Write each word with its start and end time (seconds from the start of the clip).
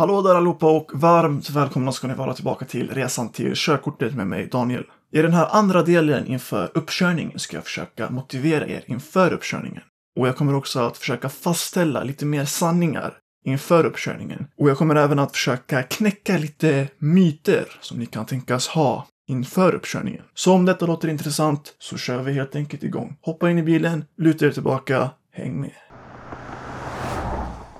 Hallå 0.00 0.22
där 0.22 0.34
allihopa 0.34 0.70
och 0.70 0.90
varmt 0.94 1.50
välkomna 1.50 1.92
ska 1.92 2.06
ni 2.06 2.14
vara 2.14 2.34
tillbaka 2.34 2.64
till 2.64 2.90
resan 2.90 3.28
till 3.28 3.52
körkortet 3.54 4.14
med 4.14 4.26
mig 4.26 4.46
Daniel. 4.46 4.84
I 5.12 5.22
den 5.22 5.32
här 5.32 5.48
andra 5.50 5.82
delen 5.82 6.26
inför 6.26 6.70
uppkörningen 6.74 7.38
ska 7.38 7.56
jag 7.56 7.64
försöka 7.64 8.10
motivera 8.10 8.66
er 8.66 8.84
inför 8.86 9.32
uppkörningen. 9.32 9.82
Och 10.18 10.28
jag 10.28 10.36
kommer 10.36 10.54
också 10.54 10.80
att 10.80 10.96
försöka 10.96 11.28
fastställa 11.28 12.02
lite 12.02 12.26
mer 12.26 12.44
sanningar 12.44 13.14
inför 13.44 13.86
uppkörningen. 13.86 14.46
Och 14.58 14.70
jag 14.70 14.78
kommer 14.78 14.94
även 14.94 15.18
att 15.18 15.32
försöka 15.32 15.82
knäcka 15.82 16.38
lite 16.38 16.88
myter 16.98 17.64
som 17.80 17.98
ni 17.98 18.06
kan 18.06 18.26
tänkas 18.26 18.68
ha 18.68 19.06
inför 19.28 19.74
uppkörningen. 19.74 20.22
Så 20.34 20.52
om 20.52 20.64
detta 20.64 20.86
låter 20.86 21.08
intressant 21.08 21.76
så 21.78 21.96
kör 21.96 22.22
vi 22.22 22.32
helt 22.32 22.56
enkelt 22.56 22.84
igång. 22.84 23.16
Hoppa 23.20 23.50
in 23.50 23.58
i 23.58 23.62
bilen, 23.62 24.04
luta 24.18 24.46
er 24.46 24.50
tillbaka, 24.50 25.10
häng 25.32 25.60
med. 25.60 25.89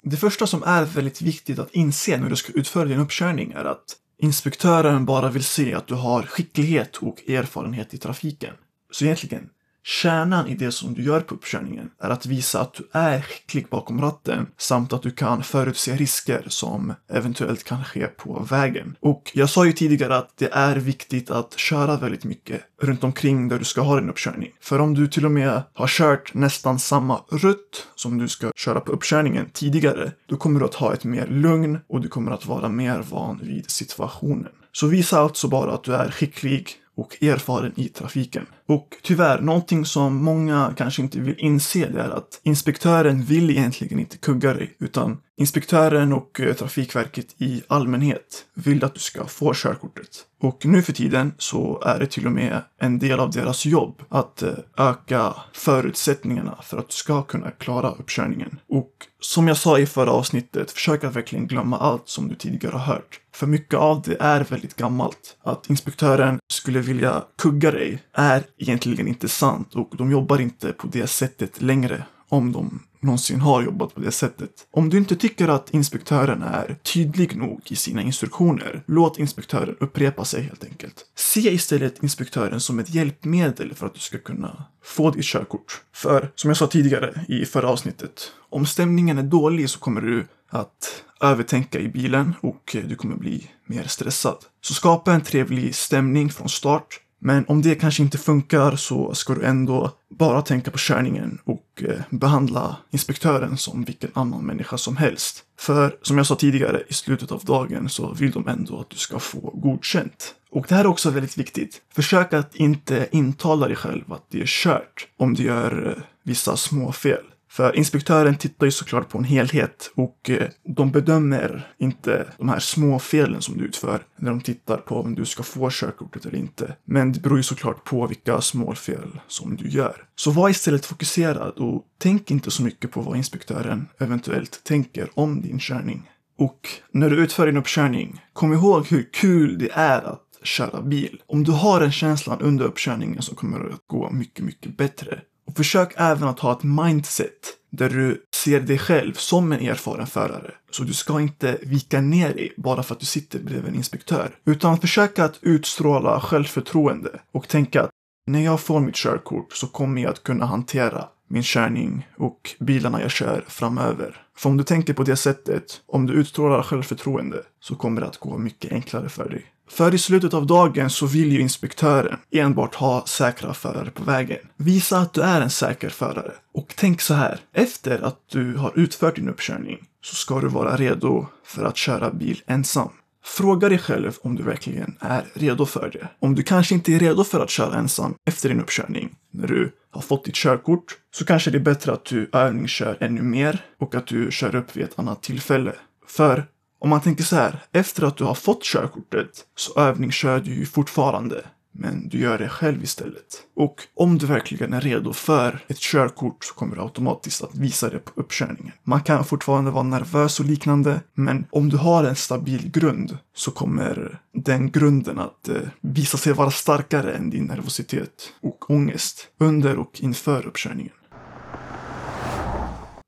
Det 0.02 0.16
första 0.16 0.46
som 0.46 0.62
är 0.62 0.84
väldigt 0.84 1.22
viktigt 1.22 1.58
att 1.58 1.74
inse 1.74 2.16
när 2.16 2.30
du 2.30 2.36
ska 2.36 2.52
utföra 2.52 2.84
din 2.84 3.00
uppkörning 3.00 3.52
är 3.52 3.64
att 3.64 3.96
inspektören 4.18 5.04
bara 5.04 5.30
vill 5.30 5.44
se 5.44 5.74
att 5.74 5.86
du 5.86 5.94
har 5.94 6.22
skicklighet 6.22 6.96
och 6.96 7.28
erfarenhet 7.28 7.94
i 7.94 7.98
trafiken. 7.98 8.54
Så 8.92 9.04
egentligen, 9.04 9.48
Kärnan 9.84 10.46
i 10.46 10.54
det 10.54 10.72
som 10.72 10.94
du 10.94 11.02
gör 11.02 11.20
på 11.20 11.34
uppkörningen 11.34 11.90
är 12.02 12.10
att 12.10 12.26
visa 12.26 12.60
att 12.60 12.74
du 12.74 12.88
är 12.92 13.20
skicklig 13.20 13.68
bakom 13.70 14.00
ratten 14.00 14.46
samt 14.58 14.92
att 14.92 15.02
du 15.02 15.10
kan 15.10 15.42
förutse 15.42 15.96
risker 15.96 16.44
som 16.48 16.94
eventuellt 17.08 17.64
kan 17.64 17.84
ske 17.84 18.06
på 18.06 18.46
vägen. 18.50 18.96
Och 19.00 19.30
jag 19.34 19.50
sa 19.50 19.66
ju 19.66 19.72
tidigare 19.72 20.16
att 20.16 20.36
det 20.36 20.48
är 20.52 20.76
viktigt 20.76 21.30
att 21.30 21.58
köra 21.58 21.96
väldigt 21.96 22.24
mycket 22.24 22.60
runt 22.82 23.04
omkring 23.04 23.48
där 23.48 23.58
du 23.58 23.64
ska 23.64 23.80
ha 23.80 24.00
din 24.00 24.10
uppkörning. 24.10 24.50
För 24.60 24.78
om 24.78 24.94
du 24.94 25.08
till 25.08 25.24
och 25.24 25.30
med 25.30 25.62
har 25.74 25.88
kört 25.88 26.34
nästan 26.34 26.78
samma 26.78 27.20
rutt 27.30 27.86
som 27.94 28.18
du 28.18 28.28
ska 28.28 28.52
köra 28.56 28.80
på 28.80 28.92
uppkörningen 28.92 29.50
tidigare, 29.52 30.12
då 30.26 30.36
kommer 30.36 30.60
du 30.60 30.66
att 30.66 30.74
ha 30.74 30.94
ett 30.94 31.04
mer 31.04 31.26
lugn 31.26 31.78
och 31.88 32.00
du 32.00 32.08
kommer 32.08 32.32
att 32.32 32.46
vara 32.46 32.68
mer 32.68 33.04
van 33.10 33.40
vid 33.42 33.70
situationen. 33.70 34.52
Så 34.72 34.86
visa 34.86 35.20
alltså 35.20 35.48
bara 35.48 35.72
att 35.72 35.84
du 35.84 35.94
är 35.94 36.10
skicklig 36.10 36.76
och 37.00 37.22
erfaren 37.22 37.72
i 37.76 37.88
trafiken. 37.88 38.46
Och 38.68 38.88
tyvärr, 39.02 39.40
någonting 39.40 39.84
som 39.84 40.24
många 40.24 40.74
kanske 40.76 41.02
inte 41.02 41.20
vill 41.20 41.34
inse 41.38 41.88
det 41.88 42.00
är 42.00 42.10
att 42.10 42.40
inspektören 42.42 43.22
vill 43.22 43.50
egentligen 43.50 43.98
inte 43.98 44.18
kugga 44.18 44.54
dig, 44.54 44.76
utan 44.78 45.18
inspektören 45.40 46.12
och 46.12 46.40
eh, 46.40 46.54
Trafikverket 46.54 47.34
i 47.38 47.62
allmänhet 47.68 48.44
vill 48.54 48.84
att 48.84 48.94
du 48.94 49.00
ska 49.00 49.26
få 49.26 49.52
körkortet. 49.54 50.08
Och 50.40 50.66
nu 50.66 50.82
för 50.82 50.92
tiden 50.92 51.32
så 51.38 51.82
är 51.84 51.98
det 51.98 52.06
till 52.06 52.26
och 52.26 52.32
med 52.32 52.62
en 52.78 52.98
del 52.98 53.20
av 53.20 53.30
deras 53.30 53.66
jobb 53.66 54.02
att 54.08 54.42
eh, 54.42 54.52
öka 54.76 55.34
förutsättningarna 55.52 56.58
för 56.62 56.78
att 56.78 56.88
du 56.88 56.94
ska 56.94 57.22
kunna 57.22 57.50
klara 57.50 57.90
uppkörningen. 57.90 58.58
Och 58.68 58.90
som 59.20 59.48
jag 59.48 59.56
sa 59.56 59.78
i 59.78 59.86
förra 59.86 60.10
avsnittet, 60.10 60.70
försök 60.70 61.04
att 61.04 61.16
verkligen 61.16 61.46
glömma 61.46 61.78
allt 61.78 62.08
som 62.08 62.28
du 62.28 62.34
tidigare 62.34 62.72
har 62.72 62.94
hört. 62.94 63.20
För 63.34 63.46
mycket 63.46 63.78
av 63.78 64.02
det 64.02 64.16
är 64.20 64.44
väldigt 64.44 64.76
gammalt. 64.76 65.36
Att 65.42 65.70
inspektören 65.70 66.38
skulle 66.48 66.80
vilja 66.80 67.24
kugga 67.42 67.70
dig 67.70 68.02
är 68.12 68.42
egentligen 68.58 69.08
inte 69.08 69.28
sant 69.28 69.74
och 69.74 69.90
de 69.96 70.10
jobbar 70.10 70.40
inte 70.40 70.72
på 70.72 70.86
det 70.86 71.06
sättet 71.06 71.62
längre 71.62 72.04
om 72.28 72.52
de 72.52 72.80
någonsin 73.02 73.40
har 73.40 73.62
jobbat 73.62 73.94
på 73.94 74.00
det 74.00 74.12
sättet. 74.12 74.50
Om 74.70 74.90
du 74.90 74.96
inte 74.96 75.16
tycker 75.16 75.48
att 75.48 75.74
inspektören 75.74 76.42
är 76.42 76.76
tydlig 76.82 77.36
nog 77.36 77.60
i 77.64 77.76
sina 77.76 78.02
instruktioner, 78.02 78.82
låt 78.86 79.18
inspektören 79.18 79.76
upprepa 79.80 80.24
sig 80.24 80.42
helt 80.42 80.64
enkelt. 80.64 81.06
Se 81.14 81.40
istället 81.40 82.02
inspektören 82.02 82.60
som 82.60 82.78
ett 82.78 82.94
hjälpmedel 82.94 83.74
för 83.74 83.86
att 83.86 83.94
du 83.94 84.00
ska 84.00 84.18
kunna 84.18 84.64
få 84.84 85.10
ditt 85.10 85.24
körkort. 85.24 85.82
För, 85.92 86.32
som 86.34 86.50
jag 86.50 86.56
sa 86.56 86.66
tidigare 86.66 87.24
i 87.28 87.44
förra 87.44 87.68
avsnittet, 87.68 88.32
om 88.50 88.66
stämningen 88.66 89.18
är 89.18 89.22
dålig 89.22 89.70
så 89.70 89.78
kommer 89.78 90.00
du 90.00 90.26
att 90.50 91.04
övertänka 91.20 91.78
i 91.80 91.88
bilen 91.88 92.34
och 92.40 92.76
du 92.88 92.94
kommer 92.94 93.16
bli 93.16 93.50
mer 93.66 93.84
stressad. 93.84 94.36
Så 94.60 94.74
skapa 94.74 95.12
en 95.12 95.22
trevlig 95.22 95.74
stämning 95.74 96.30
från 96.30 96.48
start 96.48 97.00
men 97.20 97.44
om 97.48 97.62
det 97.62 97.74
kanske 97.74 98.02
inte 98.02 98.18
funkar 98.18 98.76
så 98.76 99.14
ska 99.14 99.34
du 99.34 99.44
ändå 99.44 99.90
bara 100.08 100.42
tänka 100.42 100.70
på 100.70 100.78
körningen 100.78 101.38
och 101.44 101.82
eh, 101.88 102.00
behandla 102.10 102.76
inspektören 102.90 103.56
som 103.56 103.84
vilken 103.84 104.10
annan 104.14 104.46
människa 104.46 104.78
som 104.78 104.96
helst. 104.96 105.44
För 105.58 105.96
som 106.02 106.16
jag 106.16 106.26
sa 106.26 106.34
tidigare, 106.34 106.82
i 106.88 106.92
slutet 106.92 107.32
av 107.32 107.44
dagen 107.44 107.88
så 107.88 108.12
vill 108.12 108.30
de 108.30 108.48
ändå 108.48 108.80
att 108.80 108.90
du 108.90 108.96
ska 108.96 109.18
få 109.18 109.52
godkänt. 109.54 110.34
Och 110.50 110.66
det 110.68 110.74
här 110.74 110.84
är 110.84 110.88
också 110.88 111.10
väldigt 111.10 111.38
viktigt. 111.38 111.82
Försök 111.94 112.32
att 112.32 112.54
inte 112.54 113.08
intala 113.12 113.66
dig 113.66 113.76
själv 113.76 114.12
att 114.12 114.24
det 114.30 114.40
är 114.40 114.46
kört 114.46 115.08
om 115.16 115.34
du 115.34 115.42
gör 115.42 115.94
eh, 115.96 116.02
vissa 116.22 116.56
små 116.56 116.92
fel. 116.92 117.24
För 117.50 117.76
inspektören 117.76 118.36
tittar 118.36 118.66
ju 118.66 118.72
såklart 118.72 119.08
på 119.08 119.18
en 119.18 119.24
helhet 119.24 119.90
och 119.94 120.30
eh, 120.30 120.48
de 120.64 120.90
bedömer 120.90 121.72
inte 121.78 122.26
de 122.38 122.48
här 122.48 122.58
små 122.58 122.98
felen 122.98 123.42
som 123.42 123.58
du 123.58 123.64
utför 123.64 124.00
när 124.16 124.30
de 124.30 124.40
tittar 124.40 124.76
på 124.76 125.00
om 125.00 125.14
du 125.14 125.24
ska 125.24 125.42
få 125.42 125.70
körkortet 125.70 126.26
eller 126.26 126.38
inte. 126.38 126.76
Men 126.84 127.12
det 127.12 127.20
beror 127.20 127.38
ju 127.38 127.42
såklart 127.42 127.84
på 127.84 128.06
vilka 128.06 128.40
småfel 128.40 129.20
som 129.26 129.56
du 129.56 129.68
gör. 129.68 130.04
Så 130.16 130.30
var 130.30 130.48
istället 130.48 130.86
fokuserad 130.86 131.58
och 131.58 131.84
tänk 131.98 132.30
inte 132.30 132.50
så 132.50 132.62
mycket 132.62 132.90
på 132.90 133.00
vad 133.00 133.16
inspektören 133.16 133.88
eventuellt 133.98 134.64
tänker 134.64 135.08
om 135.14 135.42
din 135.42 135.58
körning. 135.58 136.10
Och 136.38 136.68
när 136.92 137.10
du 137.10 137.16
utför 137.16 137.46
din 137.46 137.56
uppkörning, 137.56 138.20
kom 138.32 138.52
ihåg 138.52 138.86
hur 138.86 139.08
kul 139.12 139.58
det 139.58 139.70
är 139.72 140.02
att 140.02 140.26
köra 140.42 140.82
bil. 140.82 141.22
Om 141.26 141.44
du 141.44 141.52
har 141.52 141.80
den 141.80 141.92
känslan 141.92 142.40
under 142.40 142.64
uppkörningen 142.64 143.22
så 143.22 143.34
kommer 143.34 143.58
det 143.58 143.74
att 143.74 143.86
gå 143.86 144.10
mycket, 144.10 144.44
mycket 144.44 144.76
bättre. 144.76 145.20
Och 145.50 145.56
försök 145.56 145.92
även 145.96 146.28
att 146.28 146.38
ha 146.38 146.52
ett 146.52 146.62
mindset 146.62 147.56
där 147.70 147.88
du 147.88 148.24
ser 148.44 148.60
dig 148.60 148.78
själv 148.78 149.12
som 149.12 149.52
en 149.52 149.60
erfaren 149.60 150.06
förare. 150.06 150.54
Så 150.70 150.82
du 150.82 150.92
ska 150.92 151.20
inte 151.20 151.58
vika 151.62 152.00
ner 152.00 152.34
dig 152.34 152.54
bara 152.56 152.82
för 152.82 152.94
att 152.94 153.00
du 153.00 153.06
sitter 153.06 153.38
bredvid 153.38 153.68
en 153.68 153.74
inspektör. 153.74 154.30
Utan 154.44 154.78
försöka 154.78 155.24
att 155.24 155.38
utstråla 155.42 156.20
självförtroende 156.20 157.20
och 157.32 157.48
tänka 157.48 157.82
att 157.82 157.90
när 158.26 158.44
jag 158.44 158.60
får 158.60 158.80
mitt 158.80 158.94
körkort 158.94 159.52
så 159.52 159.66
kommer 159.66 160.02
jag 160.02 160.10
att 160.10 160.22
kunna 160.22 160.46
hantera 160.46 161.08
min 161.30 161.42
körning 161.42 162.08
och 162.16 162.54
bilarna 162.58 163.02
jag 163.02 163.10
kör 163.10 163.44
framöver. 163.48 164.16
För 164.36 164.50
om 164.50 164.56
du 164.56 164.64
tänker 164.64 164.94
på 164.94 165.02
det 165.02 165.16
sättet, 165.16 165.80
om 165.86 166.06
du 166.06 166.12
utstrålar 166.12 166.62
självförtroende, 166.62 167.42
så 167.60 167.74
kommer 167.74 168.00
det 168.00 168.06
att 168.06 168.18
gå 168.18 168.38
mycket 168.38 168.72
enklare 168.72 169.08
för 169.08 169.28
dig. 169.28 169.46
För 169.70 169.94
i 169.94 169.98
slutet 169.98 170.34
av 170.34 170.46
dagen 170.46 170.90
så 170.90 171.06
vill 171.06 171.32
ju 171.32 171.40
inspektören 171.40 172.18
enbart 172.30 172.74
ha 172.74 173.04
säkra 173.06 173.54
förare 173.54 173.90
på 173.90 174.04
vägen. 174.04 174.38
Visa 174.56 174.98
att 174.98 175.12
du 175.12 175.22
är 175.22 175.40
en 175.40 175.50
säker 175.50 175.88
förare. 175.88 176.32
Och 176.54 176.74
tänk 176.76 177.00
så 177.00 177.14
här, 177.14 177.40
efter 177.52 178.00
att 178.00 178.18
du 178.32 178.56
har 178.56 178.72
utfört 178.74 179.16
din 179.16 179.28
uppkörning 179.28 179.78
så 180.02 180.14
ska 180.14 180.40
du 180.40 180.48
vara 180.48 180.76
redo 180.76 181.26
för 181.44 181.64
att 181.64 181.76
köra 181.76 182.10
bil 182.10 182.42
ensam. 182.46 182.90
Fråga 183.24 183.68
dig 183.68 183.78
själv 183.78 184.18
om 184.22 184.36
du 184.36 184.42
verkligen 184.42 184.96
är 185.00 185.24
redo 185.34 185.66
för 185.66 185.90
det. 185.92 186.08
Om 186.18 186.34
du 186.34 186.42
kanske 186.42 186.74
inte 186.74 186.92
är 186.92 186.98
redo 186.98 187.24
för 187.24 187.40
att 187.40 187.50
köra 187.50 187.78
ensam 187.78 188.14
efter 188.26 188.48
din 188.48 188.60
uppkörning, 188.60 189.16
när 189.30 189.46
du 189.46 189.72
har 189.90 190.02
fått 190.02 190.24
ditt 190.24 190.34
körkort, 190.34 190.98
så 191.14 191.24
kanske 191.24 191.50
det 191.50 191.58
är 191.58 191.62
bättre 191.62 191.92
att 191.92 192.04
du 192.04 192.30
övningskör 192.32 192.96
ännu 193.00 193.22
mer 193.22 193.64
och 193.80 193.94
att 193.94 194.06
du 194.06 194.30
kör 194.30 194.54
upp 194.54 194.76
vid 194.76 194.84
ett 194.84 194.98
annat 194.98 195.22
tillfälle. 195.22 195.72
För 196.06 196.46
om 196.80 196.90
man 196.90 197.00
tänker 197.00 197.24
så 197.24 197.36
här, 197.36 197.62
efter 197.72 198.02
att 198.02 198.16
du 198.16 198.24
har 198.24 198.34
fått 198.34 198.62
körkortet 198.62 199.30
så 199.56 199.80
övningskör 199.80 200.40
du 200.40 200.54
ju 200.54 200.66
fortfarande. 200.66 201.44
Men 201.72 202.08
du 202.08 202.18
gör 202.18 202.38
det 202.38 202.48
själv 202.48 202.82
istället. 202.82 203.42
Och 203.56 203.82
om 203.94 204.18
du 204.18 204.26
verkligen 204.26 204.72
är 204.72 204.80
redo 204.80 205.12
för 205.12 205.64
ett 205.68 205.78
körkort 205.78 206.44
så 206.44 206.54
kommer 206.54 206.76
du 206.76 206.82
automatiskt 206.82 207.42
att 207.42 207.54
visa 207.54 207.90
det 207.90 207.98
på 207.98 208.20
uppkörningen. 208.20 208.72
Man 208.82 209.00
kan 209.00 209.24
fortfarande 209.24 209.70
vara 209.70 209.82
nervös 209.82 210.40
och 210.40 210.46
liknande, 210.46 211.00
men 211.14 211.46
om 211.50 211.68
du 211.68 211.76
har 211.76 212.04
en 212.04 212.16
stabil 212.16 212.70
grund 212.70 213.18
så 213.34 213.50
kommer 213.50 214.20
den 214.32 214.70
grunden 214.70 215.18
att 215.18 215.48
eh, 215.48 215.56
visa 215.80 216.18
sig 216.18 216.32
vara 216.32 216.50
starkare 216.50 217.12
än 217.12 217.30
din 217.30 217.44
nervositet 217.44 218.32
och 218.40 218.70
ångest 218.70 219.28
under 219.38 219.78
och 219.78 220.00
inför 220.00 220.46
uppkörningen. 220.46 220.92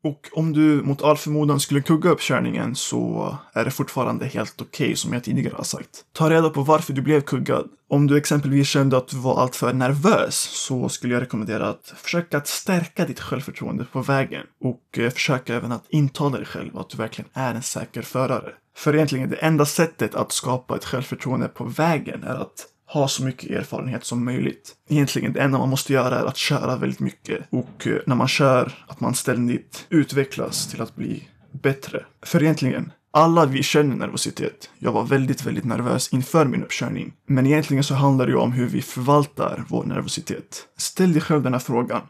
Och 0.04 0.28
om 0.32 0.52
du 0.52 0.82
mot 0.82 1.02
all 1.02 1.16
förmodan 1.16 1.60
skulle 1.60 1.80
kugga 1.80 2.10
upp 2.10 2.20
körningen 2.20 2.74
så 2.74 3.36
är 3.52 3.64
det 3.64 3.70
fortfarande 3.70 4.26
helt 4.26 4.60
okej 4.60 4.86
okay, 4.86 4.96
som 4.96 5.12
jag 5.12 5.24
tidigare 5.24 5.54
har 5.56 5.64
sagt. 5.64 6.04
Ta 6.12 6.30
reda 6.30 6.50
på 6.50 6.62
varför 6.62 6.92
du 6.92 7.02
blev 7.02 7.20
kuggad. 7.20 7.68
Om 7.88 8.06
du 8.06 8.16
exempelvis 8.16 8.68
kände 8.68 8.96
att 8.96 9.08
du 9.08 9.16
var 9.16 9.40
alltför 9.40 9.72
nervös 9.72 10.34
så 10.34 10.88
skulle 10.88 11.14
jag 11.14 11.22
rekommendera 11.22 11.68
att 11.68 11.94
försöka 11.96 12.38
att 12.38 12.46
stärka 12.48 13.04
ditt 13.04 13.20
självförtroende 13.20 13.84
på 13.84 14.02
vägen 14.02 14.46
och 14.64 14.98
eh, 14.98 15.10
försöka 15.10 15.54
även 15.54 15.72
att 15.72 15.84
intala 15.88 16.36
dig 16.36 16.46
själv 16.46 16.78
att 16.78 16.90
du 16.90 16.96
verkligen 16.96 17.30
är 17.32 17.54
en 17.54 17.62
säker 17.62 18.02
förare. 18.02 18.52
För 18.76 18.94
egentligen 18.94 19.30
det 19.30 19.36
enda 19.36 19.66
sättet 19.66 20.14
att 20.14 20.32
skapa 20.32 20.76
ett 20.76 20.84
självförtroende 20.84 21.48
på 21.48 21.64
vägen 21.64 22.22
är 22.22 22.34
att 22.34 22.66
ha 22.92 23.08
så 23.08 23.24
mycket 23.24 23.50
erfarenhet 23.50 24.04
som 24.04 24.24
möjligt. 24.24 24.74
Egentligen 24.88 25.32
det 25.32 25.40
enda 25.40 25.58
man 25.58 25.68
måste 25.68 25.92
göra 25.92 26.18
är 26.18 26.24
att 26.24 26.36
köra 26.36 26.76
väldigt 26.76 27.00
mycket 27.00 27.44
och 27.50 27.86
eh, 27.86 27.98
när 28.06 28.14
man 28.14 28.28
kör 28.28 28.72
att 28.88 29.00
man 29.00 29.14
ständigt 29.14 29.86
utvecklas 29.88 30.66
till 30.70 30.80
att 30.80 30.96
bli 30.96 31.28
bättre. 31.62 32.04
För 32.22 32.42
egentligen, 32.42 32.92
alla 33.12 33.46
vi 33.46 33.62
känner 33.62 33.96
nervositet. 33.96 34.70
Jag 34.78 34.92
var 34.92 35.04
väldigt, 35.04 35.46
väldigt 35.46 35.64
nervös 35.64 36.12
inför 36.12 36.44
min 36.44 36.62
uppkörning. 36.62 37.12
Men 37.26 37.46
egentligen 37.46 37.84
så 37.84 37.94
handlar 37.94 38.26
det 38.26 38.32
ju 38.32 38.38
om 38.38 38.52
hur 38.52 38.66
vi 38.66 38.82
förvaltar 38.82 39.64
vår 39.68 39.84
nervositet. 39.84 40.68
Ställ 40.76 41.12
dig 41.12 41.22
själv 41.22 41.42
den 41.42 41.52
här 41.52 41.60
frågan. 41.60 42.02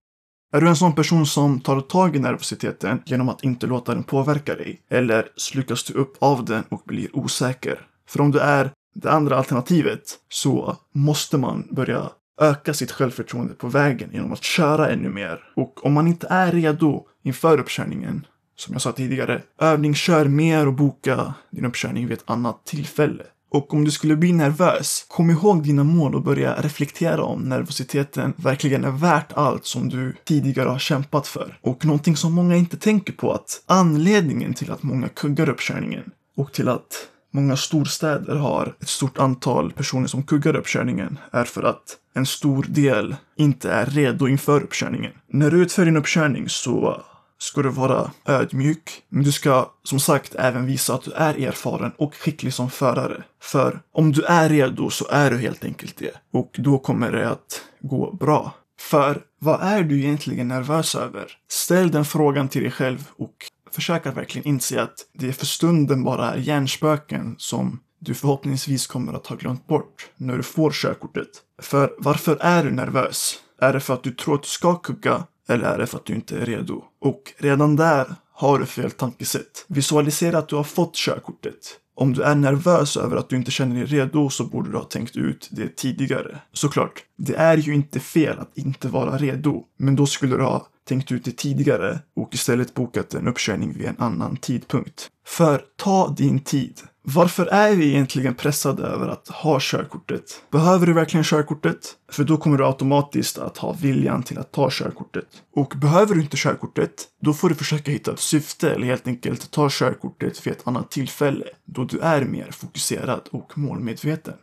Är 0.55 0.61
du 0.61 0.69
en 0.69 0.77
sån 0.77 0.95
person 0.95 1.27
som 1.27 1.61
tar 1.61 1.81
tag 1.81 2.17
i 2.17 2.19
nervositeten 2.19 3.03
genom 3.07 3.29
att 3.29 3.45
inte 3.45 3.67
låta 3.67 3.95
den 3.95 4.05
påverka 4.05 4.55
dig? 4.55 4.81
Eller 4.91 5.29
slukas 5.37 5.85
du 5.85 5.95
upp 5.95 6.17
av 6.19 6.45
den 6.45 6.65
och 6.69 6.83
blir 6.85 7.17
osäker? 7.17 7.87
För 8.09 8.21
om 8.21 8.31
du 8.31 8.39
är 8.39 8.71
det 8.95 9.11
andra 9.11 9.37
alternativet 9.37 10.19
så 10.29 10.77
måste 10.93 11.39
man 11.39 11.69
börja 11.71 12.11
öka 12.41 12.75
sitt 12.75 12.91
självförtroende 12.93 13.55
på 13.55 13.69
vägen 13.69 14.11
genom 14.13 14.33
att 14.33 14.45
köra 14.45 14.91
ännu 14.91 15.09
mer. 15.09 15.41
Och 15.57 15.87
om 15.87 15.93
man 15.93 16.07
inte 16.07 16.27
är 16.31 16.53
redo 16.53 17.07
inför 17.23 17.59
uppkörningen, 17.59 18.27
som 18.57 18.73
jag 18.73 18.83
sa 18.83 18.93
tidigare, 18.93 19.43
övningskör 19.61 20.25
mer 20.25 20.67
och 20.67 20.75
boka 20.75 21.35
din 21.51 21.65
uppkörning 21.65 22.07
vid 22.07 22.19
ett 22.19 22.31
annat 22.31 22.67
tillfälle. 22.67 23.25
Och 23.51 23.75
om 23.75 23.85
du 23.85 23.91
skulle 23.91 24.17
bli 24.17 24.33
nervös, 24.33 25.07
kom 25.09 25.31
ihåg 25.31 25.63
dina 25.63 25.85
mål 25.85 26.15
och 26.15 26.23
börja 26.23 26.61
reflektera 26.61 27.23
om 27.23 27.41
nervositeten 27.41 28.33
verkligen 28.37 28.85
är 28.85 28.91
värt 28.91 29.33
allt 29.33 29.67
som 29.67 29.89
du 29.89 30.17
tidigare 30.25 30.69
har 30.69 30.79
kämpat 30.79 31.27
för. 31.27 31.59
Och 31.61 31.85
någonting 31.85 32.17
som 32.17 32.33
många 32.33 32.57
inte 32.57 32.77
tänker 32.77 33.13
på 33.13 33.33
att 33.33 33.63
anledningen 33.67 34.55
till 34.55 34.73
att 34.73 34.83
många 34.83 35.09
kuggar 35.09 35.49
uppkörningen 35.49 36.11
och 36.37 36.53
till 36.53 36.69
att 36.69 37.09
många 37.33 37.57
storstäder 37.57 38.37
har 38.37 38.75
ett 38.81 38.89
stort 38.89 39.19
antal 39.19 39.73
personer 39.73 40.07
som 40.07 40.23
kuggar 40.23 40.57
uppkörningen 40.57 41.19
är 41.33 41.45
för 41.45 41.63
att 41.63 41.97
en 42.15 42.27
stor 42.27 42.67
del 42.69 43.17
inte 43.37 43.73
är 43.73 43.87
redo 43.87 44.29
inför 44.29 44.63
uppkörningen. 44.63 45.13
När 45.29 45.51
du 45.51 45.63
utför 45.63 45.85
din 45.85 45.97
uppkörning 45.97 46.49
så 46.49 47.03
ska 47.43 47.63
du 47.63 47.69
vara 47.69 48.11
ödmjuk. 48.25 49.03
Men 49.09 49.23
du 49.23 49.33
ska 49.33 49.71
som 49.83 50.01
sagt 50.01 50.35
även 50.35 50.67
visa 50.67 50.95
att 50.95 51.03
du 51.03 51.13
är 51.13 51.49
erfaren 51.49 51.93
och 51.97 52.15
skicklig 52.15 52.55
som 52.55 52.71
förare. 52.71 53.23
För 53.43 53.81
om 53.93 54.13
du 54.13 54.23
är 54.23 54.49
redo 54.49 54.91
så 54.91 55.07
är 55.11 55.31
du 55.31 55.39
helt 55.39 55.65
enkelt 55.65 55.97
det. 55.97 56.13
Och 56.33 56.57
då 56.59 56.79
kommer 56.79 57.13
det 57.13 57.31
att 57.31 57.63
gå 57.81 58.13
bra. 58.13 58.55
För 58.81 59.23
vad 59.39 59.63
är 59.63 59.83
du 59.83 59.99
egentligen 59.99 60.49
nervös 60.49 60.95
över? 60.95 61.25
Ställ 61.49 61.91
den 61.91 62.05
frågan 62.05 62.49
till 62.49 62.63
dig 62.63 62.71
själv 62.71 63.09
och 63.17 63.35
försök 63.75 64.07
att 64.07 64.17
verkligen 64.17 64.49
inse 64.49 64.83
att 64.83 64.95
det 65.13 65.33
för 65.33 65.47
stunden 65.47 66.05
bara 66.05 66.35
är 66.35 66.39
hjärnspöken 66.39 67.35
som 67.39 67.81
du 67.99 68.15
förhoppningsvis 68.15 68.87
kommer 68.87 69.13
att 69.13 69.27
ha 69.27 69.37
glömt 69.37 69.67
bort 69.67 70.11
när 70.17 70.37
du 70.37 70.43
får 70.43 70.71
körkortet. 70.71 71.29
För 71.63 71.95
varför 71.99 72.37
är 72.41 72.65
du 72.65 72.71
nervös? 72.71 73.35
Är 73.61 73.73
det 73.73 73.81
för 73.81 73.95
att 73.95 74.03
du 74.03 74.11
tror 74.11 74.35
att 74.35 74.43
du 74.43 74.49
ska 74.49 74.75
kugga 74.75 75.25
eller 75.49 75.65
är 75.65 75.79
det 75.79 75.87
för 75.87 75.99
att 75.99 76.05
du 76.05 76.15
inte 76.15 76.39
är 76.39 76.47
redo? 76.47 76.83
Och 77.01 77.33
redan 77.39 77.77
där 77.77 78.15
har 78.33 78.59
du 78.59 78.67
fel 78.67 78.91
tankesätt. 78.91 79.65
Visualisera 79.69 80.39
att 80.39 80.49
du 80.49 80.57
har 80.57 80.65
fått 80.65 80.95
körkortet. 80.95 81.79
Om 81.95 82.13
du 82.13 82.23
är 82.23 82.35
nervös 82.35 82.97
över 82.97 83.17
att 83.17 83.29
du 83.29 83.37
inte 83.37 83.51
känner 83.51 83.77
dig 83.77 83.85
redo 83.85 84.31
så 84.31 84.45
borde 84.45 84.71
du 84.71 84.77
ha 84.77 84.85
tänkt 84.85 85.17
ut 85.17 85.49
det 85.51 85.77
tidigare. 85.77 86.39
Såklart, 86.53 87.05
det 87.17 87.35
är 87.35 87.57
ju 87.57 87.75
inte 87.75 88.01
fel 88.01 88.39
att 88.39 88.59
inte 88.59 88.89
vara 88.89 89.19
redo, 89.19 89.65
men 89.77 89.97
då 89.97 90.07
skulle 90.07 90.37
du 90.37 90.43
ha 90.43 90.67
tänkt 90.89 91.13
ut 91.13 91.25
det 91.25 91.37
tidigare 91.37 91.99
och 92.17 92.35
istället 92.35 92.75
bokat 92.75 93.15
en 93.15 93.29
uppkörning 93.29 93.73
vid 93.73 93.87
en 93.87 93.99
annan 93.99 94.37
tidpunkt. 94.37 95.11
För 95.25 95.65
ta 95.77 96.09
din 96.09 96.41
tid. 96.41 96.81
Varför 97.05 97.47
är 97.47 97.77
vi 97.77 97.89
egentligen 97.89 98.35
pressade 98.35 98.83
över 98.83 99.09
att 99.09 99.29
ha 99.29 99.59
körkortet? 99.61 100.43
Behöver 100.51 100.87
du 100.87 100.93
verkligen 100.93 101.25
körkortet? 101.25 101.95
För 102.13 102.25
då 102.25 102.37
kommer 102.37 102.59
du 102.59 102.67
automatiskt 102.67 103.39
att 103.39 103.59
ha 103.59 103.73
viljan 103.73 104.23
till 104.23 104.39
att 104.39 104.53
ta 104.53 104.69
körkortet. 104.71 105.27
Och 105.55 105.73
behöver 105.77 106.15
du 106.15 106.21
inte 106.21 106.37
körkortet, 106.37 107.09
då 107.21 107.35
får 107.35 107.49
du 107.49 107.55
försöka 107.55 107.91
hitta 107.91 108.13
ett 108.13 108.21
syfte 108.21 108.71
eller 108.71 108.87
helt 108.87 109.07
enkelt 109.07 109.51
ta 109.51 109.69
körkortet 109.71 110.47
vid 110.47 110.53
ett 110.53 110.67
annat 110.67 110.91
tillfälle 110.91 111.45
då 111.65 111.85
du 111.85 111.99
är 111.99 112.25
mer 112.25 112.51
fokuserad 112.51 113.29
och 113.31 113.59
målmedveten. 113.59 114.35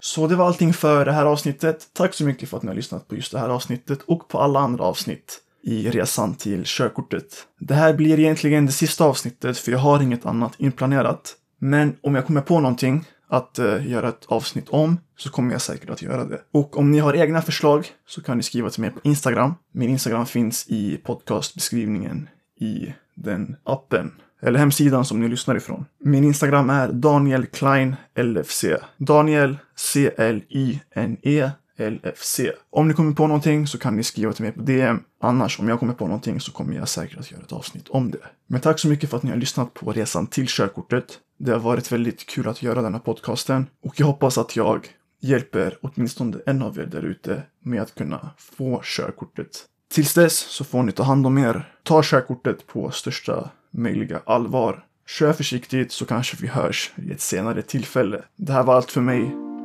Så 0.00 0.26
det 0.26 0.36
var 0.36 0.46
allting 0.46 0.72
för 0.72 1.04
det 1.04 1.12
här 1.12 1.24
avsnittet. 1.24 1.86
Tack 1.92 2.14
så 2.14 2.24
mycket 2.24 2.48
för 2.48 2.56
att 2.56 2.62
ni 2.62 2.68
har 2.68 2.76
lyssnat 2.76 3.08
på 3.08 3.14
just 3.14 3.32
det 3.32 3.38
här 3.38 3.48
avsnittet 3.48 4.02
och 4.02 4.28
på 4.28 4.40
alla 4.40 4.60
andra 4.60 4.84
avsnitt 4.84 5.42
i 5.66 5.90
resan 5.90 6.34
till 6.34 6.62
körkortet. 6.64 7.46
Det 7.60 7.74
här 7.74 7.94
blir 7.94 8.18
egentligen 8.18 8.66
det 8.66 8.72
sista 8.72 9.04
avsnittet 9.04 9.58
för 9.58 9.72
jag 9.72 9.78
har 9.78 10.02
inget 10.02 10.26
annat 10.26 10.52
inplanerat. 10.58 11.34
Men 11.58 11.96
om 12.02 12.14
jag 12.14 12.26
kommer 12.26 12.40
på 12.40 12.60
någonting 12.60 13.04
att 13.28 13.58
uh, 13.58 13.90
göra 13.90 14.08
ett 14.08 14.26
avsnitt 14.26 14.68
om 14.68 14.98
så 15.16 15.30
kommer 15.30 15.52
jag 15.52 15.60
säkert 15.60 15.90
att 15.90 16.02
göra 16.02 16.24
det. 16.24 16.40
Och 16.52 16.78
om 16.78 16.90
ni 16.90 16.98
har 16.98 17.14
egna 17.14 17.42
förslag 17.42 17.86
så 18.06 18.22
kan 18.22 18.36
ni 18.36 18.42
skriva 18.42 18.70
till 18.70 18.80
mig 18.80 18.90
på 18.90 19.00
Instagram. 19.02 19.54
Min 19.72 19.90
Instagram 19.90 20.26
finns 20.26 20.66
i 20.68 20.96
podcastbeskrivningen 20.96 22.28
i 22.60 22.94
den 23.14 23.56
appen 23.64 24.12
eller 24.42 24.58
hemsidan 24.58 25.04
som 25.04 25.20
ni 25.20 25.28
lyssnar 25.28 25.56
ifrån. 25.56 25.84
Min 26.04 26.24
Instagram 26.24 26.70
är 26.70 26.92
Daniel 26.92 27.46
Klein 27.46 27.96
LFC. 28.16 28.64
Daniel 28.98 29.58
C-L-I-N-E 29.76 31.50
LFC. 31.78 32.40
Om 32.70 32.88
ni 32.88 32.94
kommer 32.94 33.12
på 33.12 33.26
någonting 33.26 33.66
så 33.66 33.78
kan 33.78 33.96
ni 33.96 34.02
skriva 34.02 34.32
till 34.32 34.42
mig 34.44 34.52
på 34.52 34.60
DM. 34.60 35.00
Annars, 35.20 35.60
om 35.60 35.68
jag 35.68 35.78
kommer 35.78 35.94
på 35.94 36.06
någonting 36.06 36.40
så 36.40 36.52
kommer 36.52 36.74
jag 36.74 36.88
säkert 36.88 37.18
att 37.18 37.30
göra 37.30 37.42
ett 37.42 37.52
avsnitt 37.52 37.88
om 37.88 38.10
det. 38.10 38.18
Men 38.46 38.60
tack 38.60 38.78
så 38.78 38.88
mycket 38.88 39.10
för 39.10 39.16
att 39.16 39.22
ni 39.22 39.30
har 39.30 39.36
lyssnat 39.36 39.74
på 39.74 39.92
resan 39.92 40.26
till 40.26 40.46
körkortet. 40.48 41.18
Det 41.38 41.52
har 41.52 41.58
varit 41.58 41.92
väldigt 41.92 42.26
kul 42.26 42.48
att 42.48 42.62
göra 42.62 42.82
denna 42.82 42.98
podcasten 42.98 43.66
och 43.84 44.00
jag 44.00 44.06
hoppas 44.06 44.38
att 44.38 44.56
jag 44.56 44.88
hjälper 45.20 45.78
åtminstone 45.80 46.36
en 46.46 46.62
av 46.62 46.78
er 46.78 46.86
där 46.86 47.02
ute 47.02 47.42
med 47.62 47.82
att 47.82 47.94
kunna 47.94 48.30
få 48.38 48.80
körkortet. 48.84 49.64
Tills 49.94 50.14
dess 50.14 50.38
så 50.38 50.64
får 50.64 50.82
ni 50.82 50.92
ta 50.92 51.02
hand 51.02 51.26
om 51.26 51.38
er. 51.38 51.72
Ta 51.82 52.02
körkortet 52.02 52.66
på 52.66 52.90
största 52.90 53.50
möjliga 53.70 54.20
allvar. 54.26 54.84
Kör 55.06 55.32
försiktigt 55.32 55.92
så 55.92 56.04
kanske 56.04 56.36
vi 56.40 56.46
hörs 56.46 56.92
vid 56.94 57.12
ett 57.12 57.20
senare 57.20 57.62
tillfälle. 57.62 58.22
Det 58.36 58.52
här 58.52 58.62
var 58.62 58.74
allt 58.74 58.90
för 58.90 59.00
mig. 59.00 59.20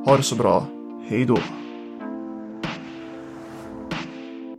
Ha 0.06 0.16
det 0.16 0.22
så 0.22 0.36
bra. 0.36 0.66
Hej 1.08 1.24
då. 1.24 1.38